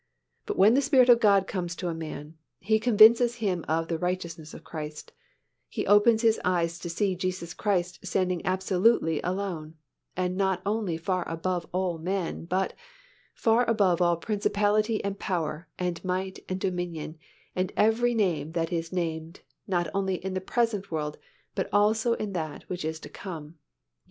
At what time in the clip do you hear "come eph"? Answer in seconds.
23.09-23.53